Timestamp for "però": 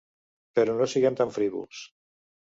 0.59-0.73